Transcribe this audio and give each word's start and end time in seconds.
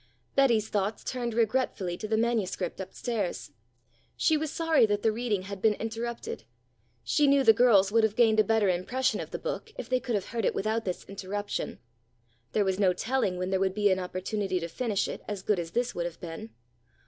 Betty's 0.33 0.67
thoughts 0.67 1.03
turned 1.03 1.35
regretfully 1.35 1.95
to 1.97 2.07
the 2.07 2.17
manuscript 2.17 2.81
up 2.81 2.91
stairs. 2.91 3.51
She 4.17 4.35
was 4.35 4.49
sorry 4.49 4.87
that 4.87 5.03
the 5.03 5.11
reading 5.11 5.43
had 5.43 5.61
been 5.61 5.75
interrupted. 5.75 6.43
She 7.03 7.27
knew 7.27 7.43
the 7.43 7.53
girls 7.53 7.91
would 7.91 8.03
have 8.03 8.15
gained 8.15 8.39
a 8.39 8.43
better 8.43 8.67
impression 8.67 9.19
of 9.19 9.29
the 9.29 9.37
book 9.37 9.71
if 9.77 9.87
they 9.89 9.99
could 9.99 10.15
have 10.15 10.29
heard 10.29 10.43
it 10.43 10.55
without 10.55 10.85
this 10.85 11.05
interruption. 11.07 11.77
There 12.53 12.65
was 12.65 12.79
no 12.79 12.93
telling 12.93 13.37
when 13.37 13.51
there 13.51 13.59
would 13.59 13.75
be 13.75 13.91
an 13.91 13.99
opportunity 13.99 14.59
to 14.59 14.67
finish 14.67 15.07
it 15.07 15.21
as 15.27 15.43
good 15.43 15.59
as 15.59 15.69
this 15.69 15.93
would 15.93 16.07
have 16.07 16.19
been. 16.19 16.49